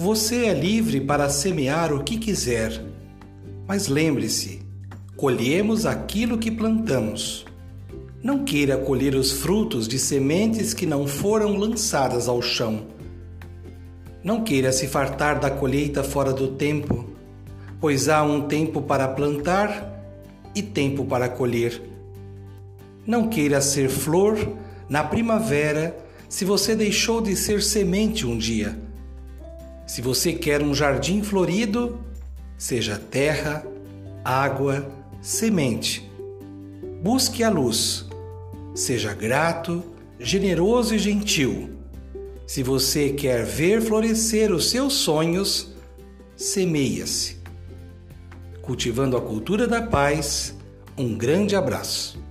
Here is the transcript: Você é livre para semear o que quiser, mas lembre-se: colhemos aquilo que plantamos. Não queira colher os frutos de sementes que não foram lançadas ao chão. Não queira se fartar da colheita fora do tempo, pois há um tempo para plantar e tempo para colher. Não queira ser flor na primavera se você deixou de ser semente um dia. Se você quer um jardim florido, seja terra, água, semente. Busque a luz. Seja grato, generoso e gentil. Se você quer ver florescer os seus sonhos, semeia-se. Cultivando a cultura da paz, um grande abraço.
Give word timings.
Você 0.00 0.44
é 0.46 0.54
livre 0.54 1.00
para 1.00 1.28
semear 1.28 1.92
o 1.92 2.04
que 2.04 2.18
quiser, 2.18 2.84
mas 3.66 3.88
lembre-se: 3.88 4.60
colhemos 5.16 5.84
aquilo 5.84 6.38
que 6.38 6.52
plantamos. 6.52 7.44
Não 8.22 8.44
queira 8.44 8.76
colher 8.76 9.16
os 9.16 9.32
frutos 9.32 9.88
de 9.88 9.98
sementes 9.98 10.72
que 10.72 10.86
não 10.86 11.04
foram 11.04 11.56
lançadas 11.56 12.28
ao 12.28 12.40
chão. 12.40 12.86
Não 14.22 14.44
queira 14.44 14.70
se 14.70 14.86
fartar 14.86 15.40
da 15.40 15.50
colheita 15.50 16.04
fora 16.04 16.32
do 16.32 16.46
tempo, 16.46 17.04
pois 17.80 18.08
há 18.08 18.22
um 18.22 18.42
tempo 18.42 18.80
para 18.80 19.08
plantar 19.08 20.00
e 20.54 20.62
tempo 20.62 21.04
para 21.06 21.28
colher. 21.28 21.82
Não 23.04 23.28
queira 23.28 23.60
ser 23.60 23.88
flor 23.88 24.38
na 24.88 25.02
primavera 25.02 25.98
se 26.28 26.44
você 26.44 26.76
deixou 26.76 27.20
de 27.20 27.34
ser 27.34 27.60
semente 27.60 28.24
um 28.24 28.38
dia. 28.38 28.86
Se 29.88 30.02
você 30.02 30.34
quer 30.34 30.62
um 30.62 30.74
jardim 30.74 31.22
florido, 31.22 31.98
seja 32.58 32.98
terra, 32.98 33.66
água, 34.22 34.86
semente. 35.22 36.06
Busque 37.02 37.42
a 37.42 37.48
luz. 37.48 38.06
Seja 38.74 39.14
grato, 39.14 39.82
generoso 40.20 40.94
e 40.94 40.98
gentil. 40.98 41.70
Se 42.46 42.62
você 42.62 43.14
quer 43.14 43.46
ver 43.46 43.80
florescer 43.80 44.52
os 44.52 44.68
seus 44.68 44.92
sonhos, 44.92 45.74
semeia-se. 46.36 47.38
Cultivando 48.60 49.16
a 49.16 49.22
cultura 49.22 49.66
da 49.66 49.80
paz, 49.80 50.54
um 50.98 51.16
grande 51.16 51.56
abraço. 51.56 52.22